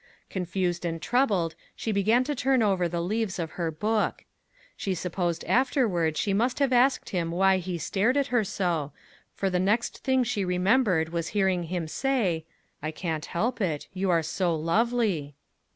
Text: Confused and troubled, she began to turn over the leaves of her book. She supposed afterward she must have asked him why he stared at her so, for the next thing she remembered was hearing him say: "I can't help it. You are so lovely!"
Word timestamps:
Confused 0.31 0.83
and 0.83 0.99
troubled, 0.99 1.53
she 1.75 1.91
began 1.91 2.23
to 2.23 2.33
turn 2.33 2.63
over 2.63 2.87
the 2.89 3.03
leaves 3.03 3.37
of 3.37 3.51
her 3.51 3.69
book. 3.69 4.25
She 4.75 4.95
supposed 4.95 5.45
afterward 5.45 6.17
she 6.17 6.33
must 6.33 6.57
have 6.57 6.73
asked 6.73 7.11
him 7.11 7.29
why 7.29 7.57
he 7.59 7.77
stared 7.77 8.17
at 8.17 8.25
her 8.33 8.43
so, 8.43 8.93
for 9.35 9.51
the 9.51 9.59
next 9.59 9.99
thing 9.99 10.23
she 10.23 10.43
remembered 10.43 11.09
was 11.09 11.27
hearing 11.37 11.65
him 11.65 11.87
say: 11.87 12.47
"I 12.81 12.89
can't 12.89 13.25
help 13.27 13.61
it. 13.61 13.87
You 13.93 14.09
are 14.09 14.23
so 14.23 14.55
lovely!" 14.55 15.35